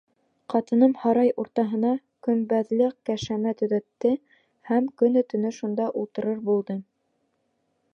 [0.51, 1.91] Ҡатыным һарай уртаһына
[2.29, 4.15] көмбәҙле кәшәнә төҙөттө
[4.73, 6.83] һәм көнө-төнө шунда ултырыр булды.